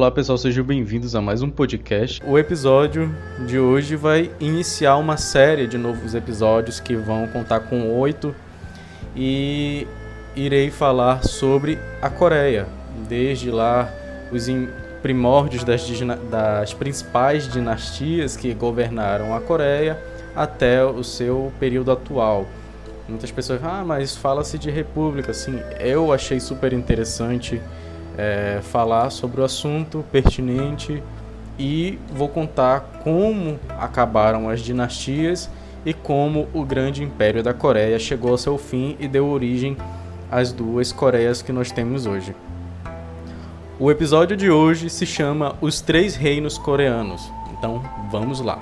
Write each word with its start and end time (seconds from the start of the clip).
Olá 0.00 0.10
pessoal, 0.10 0.38
sejam 0.38 0.64
bem-vindos 0.64 1.14
a 1.14 1.20
mais 1.20 1.42
um 1.42 1.50
podcast. 1.50 2.22
O 2.24 2.38
episódio 2.38 3.14
de 3.46 3.58
hoje 3.58 3.96
vai 3.96 4.30
iniciar 4.40 4.96
uma 4.96 5.18
série 5.18 5.66
de 5.66 5.76
novos 5.76 6.14
episódios 6.14 6.80
que 6.80 6.96
vão 6.96 7.28
contar 7.28 7.60
com 7.60 7.86
oito 7.98 8.34
e 9.14 9.86
irei 10.34 10.70
falar 10.70 11.22
sobre 11.22 11.78
a 12.00 12.08
Coreia, 12.08 12.66
desde 13.10 13.50
lá 13.50 13.92
os 14.32 14.46
primórdios 15.02 15.64
das, 15.64 15.86
das 16.30 16.72
principais 16.72 17.46
dinastias 17.46 18.38
que 18.38 18.54
governaram 18.54 19.36
a 19.36 19.40
Coreia 19.42 20.02
até 20.34 20.82
o 20.82 21.04
seu 21.04 21.52
período 21.60 21.92
atual. 21.92 22.46
Muitas 23.06 23.30
pessoas, 23.30 23.60
ah, 23.62 23.84
mas 23.84 24.16
fala-se 24.16 24.56
de 24.56 24.70
república. 24.70 25.34
Sim, 25.34 25.60
eu 25.78 26.10
achei 26.10 26.40
super 26.40 26.72
interessante 26.72 27.60
é, 28.16 28.60
falar 28.62 29.10
sobre 29.10 29.40
o 29.40 29.44
assunto 29.44 30.04
pertinente 30.10 31.02
e 31.58 31.98
vou 32.12 32.28
contar 32.28 33.00
como 33.02 33.58
acabaram 33.78 34.48
as 34.48 34.60
dinastias 34.60 35.50
e 35.84 35.92
como 35.92 36.48
o 36.52 36.64
grande 36.64 37.02
império 37.02 37.42
da 37.42 37.52
Coreia 37.52 37.98
chegou 37.98 38.32
ao 38.32 38.38
seu 38.38 38.56
fim 38.56 38.96
e 38.98 39.08
deu 39.08 39.28
origem 39.28 39.76
às 40.30 40.52
duas 40.52 40.92
Coreias 40.92 41.42
que 41.42 41.52
nós 41.52 41.70
temos 41.70 42.06
hoje. 42.06 42.34
O 43.78 43.90
episódio 43.90 44.36
de 44.36 44.50
hoje 44.50 44.90
se 44.90 45.06
chama 45.06 45.56
Os 45.60 45.80
Três 45.80 46.14
Reinos 46.14 46.58
Coreanos. 46.58 47.30
Então, 47.56 47.82
vamos 48.10 48.40
lá. 48.40 48.58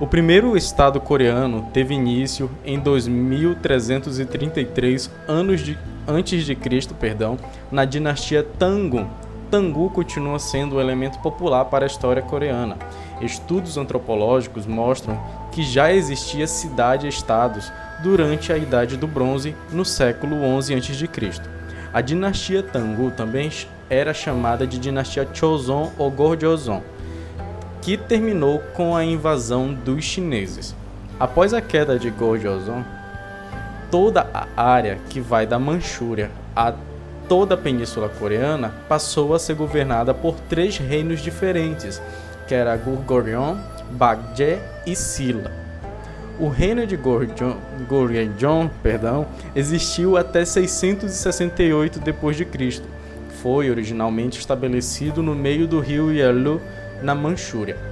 O 0.00 0.06
primeiro 0.06 0.56
estado 0.56 1.00
coreano 1.00 1.68
teve 1.72 1.94
início 1.94 2.50
em 2.64 2.80
2333 2.80 5.10
anos 5.28 5.60
de, 5.60 5.78
antes 6.06 6.44
de 6.44 6.54
Cristo, 6.54 6.94
perdão, 6.94 7.36
na 7.70 7.84
dinastia 7.84 8.42
Tangun. 8.42 9.08
Tangu 9.50 9.90
continua 9.90 10.38
sendo 10.38 10.76
um 10.76 10.80
elemento 10.80 11.18
popular 11.18 11.64
para 11.64 11.84
a 11.84 11.86
história 11.86 12.22
coreana. 12.22 12.76
Estudos 13.20 13.76
antropológicos 13.76 14.64
mostram 14.64 15.20
que 15.50 15.62
já 15.62 15.92
existia 15.92 16.46
cidade-estados 16.46 17.72
durante 18.02 18.52
a 18.52 18.56
Idade 18.56 18.96
do 18.96 19.08
Bronze, 19.08 19.56
no 19.72 19.84
século 19.84 20.36
11 20.42 20.74
a.C. 20.74 21.08
A 21.92 22.00
dinastia 22.00 22.62
Tangu 22.62 23.10
também 23.10 23.50
era 23.88 24.14
chamada 24.14 24.66
de 24.66 24.78
dinastia 24.78 25.28
Chozon 25.34 25.90
ou 25.98 26.10
Gorjozon 26.10 26.80
que 27.80 27.96
terminou 27.96 28.58
com 28.74 28.94
a 28.94 29.04
invasão 29.04 29.72
dos 29.72 30.04
chineses. 30.04 30.74
Após 31.18 31.54
a 31.54 31.60
queda 31.60 31.98
de 31.98 32.10
Gojoseon, 32.10 32.82
toda 33.90 34.26
a 34.32 34.62
área 34.62 34.98
que 35.08 35.20
vai 35.20 35.46
da 35.46 35.58
Manchúria 35.58 36.30
a 36.54 36.72
toda 37.28 37.54
a 37.54 37.58
Península 37.58 38.08
Coreana 38.08 38.72
passou 38.88 39.34
a 39.34 39.38
ser 39.38 39.54
governada 39.54 40.12
por 40.12 40.34
três 40.48 40.76
reinos 40.78 41.20
diferentes, 41.20 42.02
que 42.48 42.54
era 42.54 42.76
Goryeo, 42.76 43.56
Bagje 43.92 44.58
e 44.84 44.96
Silla. 44.96 45.52
O 46.40 46.48
reino 46.48 46.86
de 46.86 46.96
Goryeo 46.96 48.70
perdão, 48.82 49.26
existiu 49.54 50.16
até 50.16 50.44
668 50.44 52.00
d.C. 52.00 52.82
Foi 53.42 53.70
originalmente 53.70 54.38
estabelecido 54.38 55.22
no 55.22 55.34
meio 55.34 55.68
do 55.68 55.80
rio 55.80 56.12
Yalu 56.12 56.60
na 57.02 57.14
Manchúria. 57.14 57.89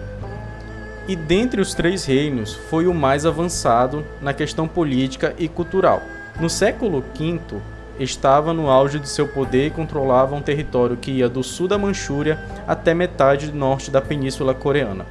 E 1.09 1.17
dentre 1.17 1.59
os 1.59 1.73
três 1.73 2.05
reinos, 2.05 2.53
foi 2.53 2.87
o 2.87 2.93
mais 2.93 3.25
avançado 3.25 4.05
na 4.21 4.35
questão 4.35 4.69
política 4.69 5.35
e 5.39 5.49
cultural. 5.49 6.03
No 6.39 6.51
século 6.51 7.03
V, 7.19 7.41
estava 7.99 8.53
no 8.53 8.69
auge 8.69 8.99
de 8.99 9.09
seu 9.09 9.27
poder 9.27 9.69
e 9.69 9.71
controlava 9.71 10.37
um 10.37 10.43
território 10.43 10.99
que 10.99 11.11
ia 11.11 11.27
do 11.27 11.43
sul 11.43 11.67
da 11.67 11.79
Manchúria 11.79 12.39
até 12.67 12.93
metade 12.93 13.51
norte 13.51 13.91
da 13.91 14.03
Península 14.03 14.53
Coreana. 14.53 15.07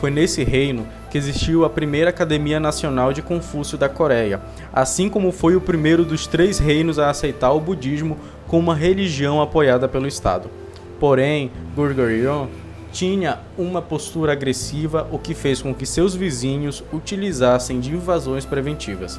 Foi 0.00 0.10
nesse 0.10 0.42
reino 0.42 0.88
que 1.08 1.16
existiu 1.16 1.64
a 1.64 1.70
primeira 1.70 2.10
Academia 2.10 2.58
Nacional 2.58 3.12
de 3.12 3.22
Confúcio 3.22 3.78
da 3.78 3.88
Coreia, 3.88 4.40
assim 4.72 5.08
como 5.08 5.30
foi 5.30 5.54
o 5.54 5.60
primeiro 5.60 6.04
dos 6.04 6.26
três 6.26 6.58
reinos 6.58 6.98
a 6.98 7.10
aceitar 7.10 7.52
o 7.52 7.60
budismo 7.60 8.18
como 8.48 8.64
uma 8.64 8.74
religião 8.74 9.40
apoiada 9.40 9.88
pelo 9.88 10.08
Estado. 10.08 10.50
Porém, 10.98 11.52
Goryeo 11.76 12.50
tinha 12.94 13.40
uma 13.58 13.82
postura 13.82 14.32
agressiva, 14.32 15.08
o 15.10 15.18
que 15.18 15.34
fez 15.34 15.60
com 15.60 15.74
que 15.74 15.84
seus 15.84 16.14
vizinhos 16.14 16.82
utilizassem 16.92 17.80
de 17.80 17.90
invasões 17.92 18.44
preventivas. 18.44 19.18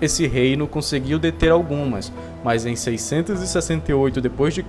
Esse 0.00 0.26
reino 0.26 0.66
conseguiu 0.66 1.18
deter 1.18 1.52
algumas, 1.52 2.10
mas 2.42 2.64
em 2.64 2.74
668 2.74 4.22
d.C. 4.22 4.64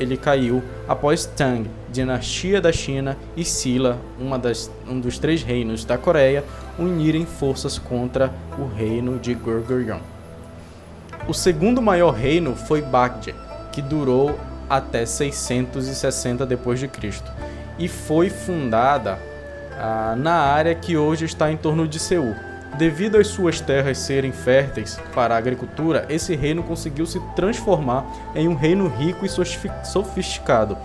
ele 0.00 0.16
caiu 0.16 0.60
após 0.88 1.24
Tang, 1.24 1.70
dinastia 1.92 2.60
da 2.60 2.72
China, 2.72 3.16
e 3.36 3.44
Silla, 3.44 3.96
das, 4.42 4.68
um 4.88 4.98
dos 4.98 5.20
três 5.20 5.44
reinos 5.44 5.84
da 5.84 5.96
Coreia, 5.96 6.44
unirem 6.76 7.24
forças 7.24 7.78
contra 7.78 8.32
o 8.58 8.66
reino 8.66 9.20
de 9.20 9.32
Goryeo. 9.34 10.00
O 11.28 11.32
segundo 11.32 11.80
maior 11.80 12.10
reino 12.10 12.56
foi 12.56 12.82
Bagje, 12.82 13.32
que 13.70 13.80
durou 13.80 14.36
até 14.68 15.06
660 15.06 16.44
d.C 16.44 17.51
e 17.82 17.88
foi 17.88 18.30
fundada 18.30 19.18
ah, 19.76 20.14
na 20.16 20.34
área 20.34 20.72
que 20.72 20.96
hoje 20.96 21.24
está 21.24 21.50
em 21.50 21.56
torno 21.56 21.88
de 21.88 21.98
Seul. 21.98 22.32
Devido 22.78 23.18
às 23.18 23.26
suas 23.26 23.60
terras 23.60 23.98
serem 23.98 24.30
férteis 24.30 25.00
para 25.12 25.34
a 25.34 25.38
agricultura, 25.38 26.06
esse 26.08 26.36
reino 26.36 26.62
conseguiu 26.62 27.04
se 27.04 27.18
transformar 27.34 28.06
em 28.36 28.46
um 28.46 28.54
reino 28.54 28.86
rico 28.86 29.26
e 29.26 29.28
sofisticado. 29.84 30.78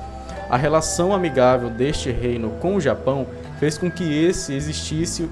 A 0.50 0.58
relação 0.58 1.14
amigável 1.14 1.70
deste 1.70 2.10
reino 2.10 2.50
com 2.60 2.76
o 2.76 2.82
Japão 2.82 3.28
fez 3.60 3.78
com 3.78 3.92
que 3.92 4.26
esse 4.26 4.54
existisse 4.54 5.30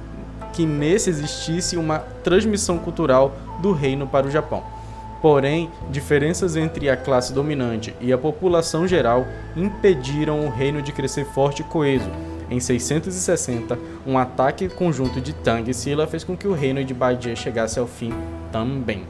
que 0.54 0.66
nesse 0.66 1.10
existisse 1.10 1.76
uma 1.76 2.00
transmissão 2.24 2.78
cultural 2.78 3.36
do 3.60 3.74
reino 3.74 4.08
para 4.08 4.28
o 4.28 4.32
Japão. 4.32 4.64
Porém, 5.22 5.70
diferenças 5.90 6.56
entre 6.56 6.90
a 6.90 6.98
classe 6.98 7.34
dominante 7.34 7.96
e 8.00 8.14
a 8.14 8.18
população 8.18 8.88
geral 8.88 9.26
impediram 9.56 10.46
o 10.46 10.50
reino 10.50 10.82
de 10.82 10.92
crescer 10.92 11.26
forte 11.26 11.62
e 11.62 11.66
coeso. 11.66 12.10
Em 12.50 12.60
660, 12.60 13.78
um 14.06 14.18
ataque 14.18 14.70
conjunto 14.70 15.20
de 15.20 15.34
Tang 15.34 15.70
e 15.70 15.74
Silla 15.74 16.06
fez 16.06 16.24
com 16.24 16.38
que 16.38 16.48
o 16.48 16.54
reino 16.54 16.84
de 16.84 16.94
Badia 16.94 17.36
chegasse 17.36 17.80
ao 17.80 17.88
fim 17.88 18.14
também. 18.52 19.04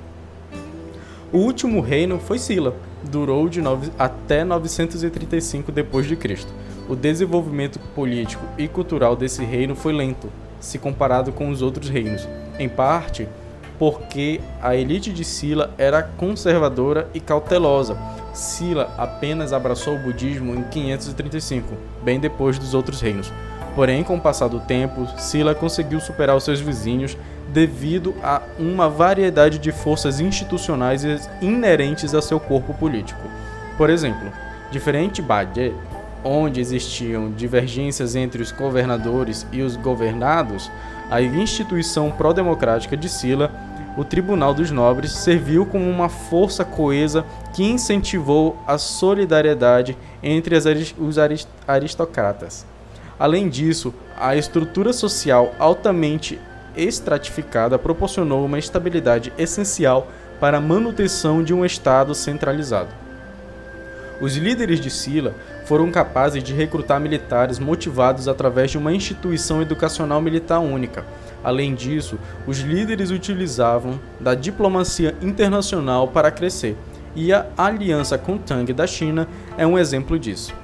O 1.33 1.39
último 1.39 1.81
reino 1.81 2.17
foi 2.17 2.39
Silla, 2.39 2.73
durou 3.03 3.49
de 3.49 3.59
até 3.99 4.45
935 4.45 5.71
d.C. 5.71 6.47
O 6.87 6.95
desenvolvimento 6.95 7.77
político 7.93 8.45
e 8.57 8.69
cultural 8.69 9.17
desse 9.17 9.43
reino 9.43 9.75
foi 9.75 9.91
lento, 9.91 10.29
se 10.61 10.77
comparado 10.77 11.33
com 11.33 11.49
os 11.49 11.61
outros 11.61 11.89
reinos. 11.89 12.25
Em 12.57 12.69
parte, 12.69 13.27
porque 13.77 14.39
a 14.61 14.75
elite 14.75 15.11
de 15.11 15.23
Sila 15.23 15.73
era 15.77 16.03
conservadora 16.03 17.09
e 17.13 17.19
cautelosa. 17.19 17.97
Sila 18.33 18.93
apenas 18.97 19.53
abraçou 19.53 19.95
o 19.95 19.99
budismo 19.99 20.53
em 20.55 20.63
535, 20.63 21.75
bem 22.03 22.19
depois 22.19 22.57
dos 22.59 22.73
outros 22.73 23.01
reinos. 23.01 23.31
Porém, 23.75 24.03
com 24.03 24.15
o 24.15 24.21
passar 24.21 24.47
do 24.47 24.59
tempo, 24.61 25.05
Sila 25.17 25.53
conseguiu 25.53 25.99
superar 25.99 26.35
os 26.35 26.43
seus 26.43 26.59
vizinhos 26.59 27.17
devido 27.49 28.15
a 28.23 28.41
uma 28.57 28.89
variedade 28.89 29.59
de 29.59 29.71
forças 29.71 30.19
institucionais 30.19 31.03
inerentes 31.41 32.13
a 32.15 32.21
seu 32.21 32.39
corpo 32.39 32.73
político. 32.73 33.21
Por 33.77 33.89
exemplo, 33.89 34.31
diferente 34.71 35.21
Bade, 35.21 35.73
onde 36.23 36.59
existiam 36.59 37.31
divergências 37.31 38.15
entre 38.15 38.41
os 38.41 38.51
governadores 38.51 39.45
e 39.51 39.61
os 39.61 39.75
governados, 39.75 40.71
a 41.11 41.21
instituição 41.21 42.11
pró-democrática 42.11 42.97
de 42.97 43.07
Sila, 43.07 43.51
o 43.97 44.03
Tribunal 44.03 44.53
dos 44.53 44.71
Nobres, 44.71 45.11
serviu 45.11 45.65
como 45.65 45.89
uma 45.89 46.09
força 46.09 46.65
coesa 46.65 47.25
que 47.53 47.63
incentivou 47.63 48.57
a 48.67 48.77
solidariedade 48.77 49.97
entre 50.21 50.55
os 50.97 51.17
aristocratas. 51.67 52.65
Além 53.17 53.47
disso, 53.47 53.93
a 54.17 54.35
estrutura 54.35 54.91
social 54.91 55.53
altamente 55.57 56.39
estratificada 56.75 57.79
proporcionou 57.79 58.45
uma 58.45 58.59
estabilidade 58.59 59.31
essencial 59.37 60.07
para 60.39 60.57
a 60.57 60.61
manutenção 60.61 61.41
de 61.41 61.53
um 61.53 61.63
Estado 61.63 62.13
centralizado. 62.13 62.89
Os 64.19 64.35
líderes 64.35 64.79
de 64.79 64.89
Sila 64.89 65.33
foram 65.65 65.91
capazes 65.91 66.43
de 66.43 66.53
recrutar 66.53 66.99
militares 66.99 67.59
motivados 67.59 68.27
através 68.27 68.71
de 68.71 68.77
uma 68.77 68.93
instituição 68.93 69.61
educacional 69.61 70.21
militar 70.21 70.59
única. 70.59 71.05
Além 71.45 71.75
disso, 71.75 72.17
os 72.47 72.61
líderes 72.61 73.11
utilizavam 73.11 73.99
da 74.19 74.33
diplomacia 74.33 75.15
internacional 75.21 76.07
para 76.07 76.31
crescer, 76.31 76.75
e 77.15 77.31
a 77.31 77.45
aliança 77.55 78.17
com 78.17 78.35
Tang 78.35 78.73
da 78.73 78.87
China 78.87 79.27
é 79.55 79.65
um 79.65 79.77
exemplo 79.77 80.17
disso. 80.17 80.55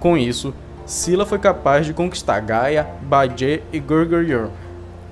Com 0.00 0.18
isso, 0.18 0.52
Silla 0.84 1.24
foi 1.24 1.38
capaz 1.38 1.86
de 1.86 1.94
conquistar 1.94 2.40
Gaia, 2.40 2.84
Baje 3.02 3.62
e 3.72 3.78
Goryeo. 3.78 4.50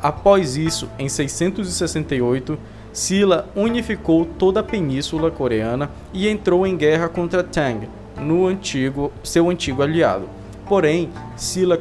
Após 0.02 0.56
isso, 0.56 0.90
em 0.98 1.08
668, 1.08 2.58
Silla 2.92 3.48
unificou 3.54 4.24
toda 4.24 4.60
a 4.60 4.64
península 4.64 5.30
coreana 5.30 5.90
e 6.12 6.28
entrou 6.28 6.66
em 6.66 6.76
guerra 6.76 7.08
contra 7.08 7.44
Tang, 7.44 7.88
no 8.20 8.48
antigo, 8.48 9.12
seu 9.22 9.48
antigo 9.48 9.80
aliado. 9.80 10.28
Porém, 10.66 11.10
Sila, 11.36 11.78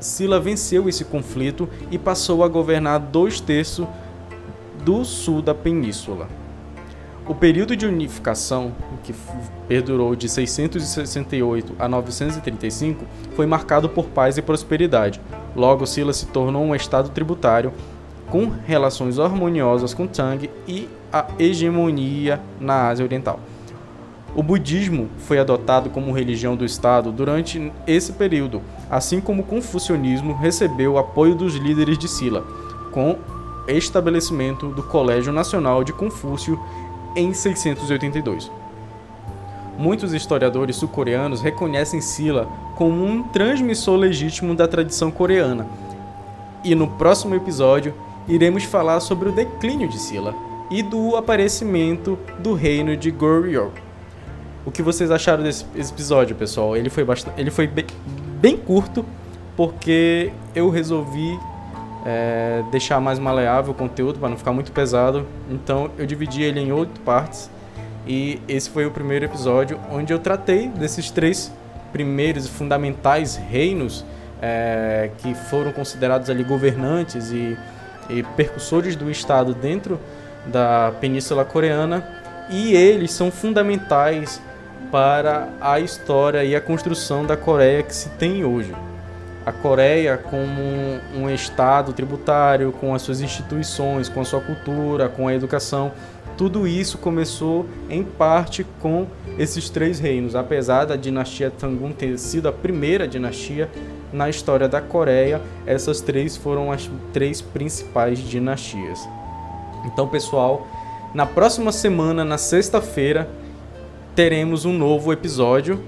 Sila 0.00 0.38
venceu 0.38 0.88
esse 0.88 1.04
conflito 1.04 1.68
e 1.90 1.98
passou 1.98 2.44
a 2.44 2.48
governar 2.48 2.98
dois 2.98 3.40
terços 3.40 3.86
do 4.84 5.04
sul 5.04 5.40
da 5.40 5.54
península. 5.54 6.28
O 7.26 7.34
período 7.34 7.76
de 7.76 7.86
unificação, 7.86 8.72
que 9.04 9.14
perdurou 9.66 10.16
de 10.16 10.28
668 10.28 11.74
a 11.78 11.86
935, 11.86 13.04
foi 13.36 13.44
marcado 13.44 13.88
por 13.88 14.06
paz 14.06 14.38
e 14.38 14.42
prosperidade. 14.42 15.20
Logo, 15.54 15.84
Sila 15.86 16.12
se 16.14 16.26
tornou 16.26 16.64
um 16.64 16.74
estado 16.74 17.10
tributário 17.10 17.72
com 18.30 18.50
relações 18.66 19.18
harmoniosas 19.18 19.92
com 19.92 20.06
Tang 20.06 20.48
e 20.66 20.88
a 21.12 21.26
hegemonia 21.38 22.40
na 22.60 22.88
Ásia 22.88 23.04
Oriental. 23.04 23.40
O 24.34 24.42
budismo 24.42 25.08
foi 25.18 25.38
adotado 25.38 25.90
como 25.90 26.12
religião 26.12 26.54
do 26.54 26.64
Estado 26.64 27.10
durante 27.10 27.72
esse 27.86 28.12
período, 28.12 28.62
assim 28.90 29.20
como 29.20 29.42
o 29.42 29.46
confucionismo 29.46 30.34
recebeu 30.34 30.98
apoio 30.98 31.34
dos 31.34 31.54
líderes 31.54 31.98
de 31.98 32.06
Sila, 32.06 32.46
com 32.92 33.16
estabelecimento 33.66 34.68
do 34.68 34.82
Colégio 34.82 35.32
Nacional 35.32 35.82
de 35.82 35.92
Confúcio 35.92 36.58
em 37.16 37.32
682. 37.32 38.50
Muitos 39.78 40.12
historiadores 40.12 40.76
sul-coreanos 40.76 41.40
reconhecem 41.40 42.00
Sila 42.00 42.48
como 42.74 43.04
um 43.04 43.22
transmissor 43.22 43.96
legítimo 43.96 44.54
da 44.54 44.66
tradição 44.66 45.10
coreana. 45.10 45.66
E 46.64 46.74
no 46.74 46.88
próximo 46.88 47.34
episódio 47.34 47.94
iremos 48.26 48.64
falar 48.64 49.00
sobre 49.00 49.28
o 49.28 49.32
declínio 49.32 49.88
de 49.88 49.98
Sila 49.98 50.34
e 50.70 50.82
do 50.82 51.16
aparecimento 51.16 52.18
do 52.40 52.54
reino 52.54 52.96
de 52.96 53.10
Goryeo. 53.10 53.72
O 54.68 54.70
que 54.70 54.82
vocês 54.82 55.10
acharam 55.10 55.42
desse 55.42 55.64
episódio, 55.74 56.36
pessoal? 56.36 56.76
Ele 56.76 56.90
foi, 56.90 57.02
bastante, 57.02 57.40
ele 57.40 57.50
foi 57.50 57.66
bem, 57.66 57.86
bem 58.38 58.54
curto 58.54 59.02
porque 59.56 60.30
eu 60.54 60.68
resolvi 60.68 61.40
é, 62.04 62.62
deixar 62.70 63.00
mais 63.00 63.18
maleável 63.18 63.72
o 63.72 63.74
conteúdo 63.74 64.18
para 64.18 64.28
não 64.28 64.36
ficar 64.36 64.52
muito 64.52 64.70
pesado. 64.70 65.26
Então 65.50 65.90
eu 65.96 66.04
dividi 66.04 66.42
ele 66.42 66.60
em 66.60 66.70
oito 66.70 67.00
partes 67.00 67.50
e 68.06 68.42
esse 68.46 68.68
foi 68.68 68.84
o 68.84 68.90
primeiro 68.90 69.24
episódio 69.24 69.80
onde 69.90 70.12
eu 70.12 70.18
tratei 70.18 70.68
desses 70.68 71.10
três 71.10 71.50
primeiros 71.90 72.44
e 72.44 72.50
fundamentais 72.50 73.36
reinos 73.36 74.04
é, 74.42 75.10
que 75.16 75.34
foram 75.34 75.72
considerados 75.72 76.28
ali 76.28 76.44
governantes 76.44 77.32
e, 77.32 77.56
e 78.10 78.22
percussores 78.36 78.96
do 78.96 79.10
Estado 79.10 79.54
dentro 79.54 79.98
da 80.44 80.92
Península 81.00 81.42
Coreana 81.42 82.06
e 82.50 82.74
eles 82.74 83.12
são 83.12 83.30
fundamentais 83.30 84.42
para 84.90 85.48
a 85.60 85.80
história 85.80 86.44
e 86.44 86.54
a 86.56 86.60
construção 86.60 87.24
da 87.24 87.36
Coreia 87.36 87.82
que 87.82 87.94
se 87.94 88.08
tem 88.10 88.44
hoje 88.44 88.74
a 89.48 89.52
Coreia 89.52 90.18
como 90.18 90.60
um 91.16 91.30
estado 91.30 91.94
tributário, 91.94 92.70
com 92.70 92.94
as 92.94 93.00
suas 93.00 93.22
instituições, 93.22 94.06
com 94.06 94.20
a 94.20 94.24
sua 94.24 94.42
cultura, 94.42 95.08
com 95.08 95.26
a 95.26 95.34
educação. 95.34 95.90
Tudo 96.36 96.68
isso 96.68 96.98
começou 96.98 97.66
em 97.88 98.04
parte 98.04 98.64
com 98.78 99.06
esses 99.38 99.70
três 99.70 99.98
reinos, 99.98 100.36
apesar 100.36 100.84
da 100.84 100.96
dinastia 100.96 101.50
Tangun 101.50 101.92
ter 101.92 102.18
sido 102.18 102.46
a 102.46 102.52
primeira 102.52 103.08
dinastia 103.08 103.70
na 104.12 104.28
história 104.28 104.68
da 104.68 104.82
Coreia, 104.82 105.40
essas 105.64 106.02
três 106.02 106.36
foram 106.36 106.70
as 106.70 106.90
três 107.14 107.40
principais 107.40 108.18
dinastias. 108.18 109.00
Então, 109.86 110.06
pessoal, 110.06 110.66
na 111.14 111.24
próxima 111.24 111.72
semana, 111.72 112.22
na 112.22 112.36
sexta-feira, 112.36 113.28
teremos 114.18 114.64
um 114.64 114.76
novo 114.76 115.12
episódio 115.12 115.80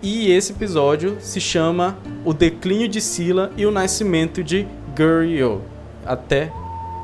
e 0.00 0.30
esse 0.30 0.52
episódio 0.52 1.16
se 1.20 1.40
chama 1.40 1.98
O 2.24 2.32
Declínio 2.32 2.86
de 2.86 3.00
Sila 3.00 3.50
e 3.56 3.66
o 3.66 3.72
Nascimento 3.72 4.40
de 4.40 4.68
Goryeo. 4.96 5.60
Até 6.06 6.52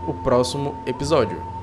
o 0.06 0.14
próximo 0.22 0.81
episódio. 0.87 1.55